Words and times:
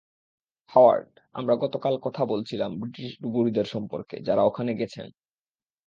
Howard, 0.69 1.09
আমরা 1.33 1.53
গতকাল 1.55 1.93
কথা 2.01 2.23
বলছিলাম 2.25 2.71
ব্রিটিশ 2.79 3.09
ডুবুরিদের 3.21 3.65
সম্পর্কে 3.65 4.15
যারা 4.21 4.41
ওখানে 4.43 4.71
গেছেন। 4.73 5.07